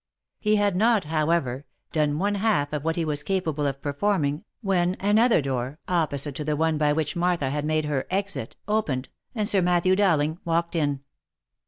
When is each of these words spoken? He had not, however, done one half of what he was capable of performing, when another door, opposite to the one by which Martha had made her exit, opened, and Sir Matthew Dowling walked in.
He 0.39 0.55
had 0.55 0.75
not, 0.75 1.03
however, 1.05 1.67
done 1.91 2.17
one 2.17 2.33
half 2.33 2.73
of 2.73 2.83
what 2.83 2.95
he 2.95 3.05
was 3.05 3.21
capable 3.21 3.67
of 3.67 3.83
performing, 3.83 4.43
when 4.61 4.97
another 4.99 5.43
door, 5.43 5.77
opposite 5.87 6.33
to 6.37 6.43
the 6.43 6.55
one 6.55 6.79
by 6.79 6.91
which 6.91 7.15
Martha 7.15 7.51
had 7.51 7.65
made 7.65 7.85
her 7.85 8.07
exit, 8.09 8.55
opened, 8.67 9.09
and 9.35 9.47
Sir 9.47 9.61
Matthew 9.61 9.95
Dowling 9.95 10.39
walked 10.43 10.75
in. 10.75 11.01